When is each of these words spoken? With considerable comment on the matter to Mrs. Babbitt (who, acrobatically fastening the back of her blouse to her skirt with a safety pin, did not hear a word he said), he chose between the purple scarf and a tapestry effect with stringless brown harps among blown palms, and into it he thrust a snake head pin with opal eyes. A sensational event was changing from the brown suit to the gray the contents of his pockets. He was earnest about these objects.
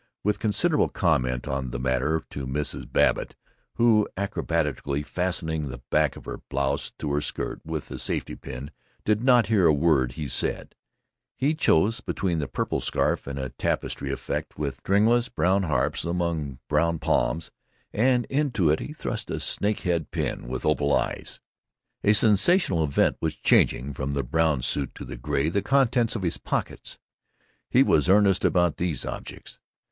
With 0.23 0.39
considerable 0.39 0.89
comment 0.89 1.47
on 1.47 1.69
the 1.69 1.77
matter 1.79 2.23
to 2.31 2.47
Mrs. 2.47 2.91
Babbitt 2.91 3.35
(who, 3.75 4.09
acrobatically 4.17 5.05
fastening 5.05 5.69
the 5.69 5.83
back 5.91 6.15
of 6.15 6.25
her 6.25 6.37
blouse 6.49 6.91
to 6.97 7.11
her 7.13 7.21
skirt 7.21 7.61
with 7.63 7.91
a 7.91 7.99
safety 7.99 8.35
pin, 8.35 8.71
did 9.05 9.23
not 9.23 9.45
hear 9.45 9.67
a 9.67 9.71
word 9.73 10.13
he 10.13 10.27
said), 10.27 10.73
he 11.37 11.53
chose 11.53 12.01
between 12.01 12.39
the 12.39 12.47
purple 12.47 12.81
scarf 12.81 13.27
and 13.27 13.37
a 13.37 13.49
tapestry 13.49 14.11
effect 14.11 14.57
with 14.57 14.77
stringless 14.77 15.29
brown 15.29 15.61
harps 15.61 16.03
among 16.03 16.57
blown 16.67 16.97
palms, 16.97 17.51
and 17.93 18.25
into 18.25 18.71
it 18.71 18.79
he 18.79 18.93
thrust 18.93 19.29
a 19.29 19.39
snake 19.39 19.81
head 19.81 20.09
pin 20.09 20.47
with 20.47 20.65
opal 20.65 20.93
eyes. 20.97 21.39
A 22.03 22.13
sensational 22.13 22.83
event 22.83 23.17
was 23.21 23.35
changing 23.35 23.93
from 23.93 24.13
the 24.13 24.23
brown 24.23 24.63
suit 24.63 24.95
to 24.95 25.05
the 25.05 25.15
gray 25.15 25.47
the 25.49 25.61
contents 25.61 26.15
of 26.15 26.23
his 26.23 26.39
pockets. 26.39 26.97
He 27.69 27.83
was 27.83 28.09
earnest 28.09 28.43
about 28.43 28.77
these 28.77 29.05
objects. 29.05 29.59